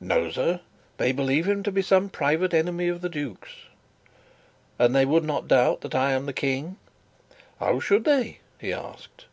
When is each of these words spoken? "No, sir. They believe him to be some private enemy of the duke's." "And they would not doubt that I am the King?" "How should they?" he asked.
"No, 0.00 0.30
sir. 0.30 0.60
They 0.98 1.12
believe 1.12 1.48
him 1.48 1.62
to 1.62 1.72
be 1.72 1.80
some 1.80 2.10
private 2.10 2.52
enemy 2.52 2.88
of 2.88 3.00
the 3.00 3.08
duke's." 3.08 3.52
"And 4.78 4.94
they 4.94 5.06
would 5.06 5.24
not 5.24 5.48
doubt 5.48 5.80
that 5.80 5.94
I 5.94 6.12
am 6.12 6.26
the 6.26 6.34
King?" 6.34 6.76
"How 7.58 7.80
should 7.80 8.04
they?" 8.04 8.40
he 8.58 8.70
asked. 8.70 9.24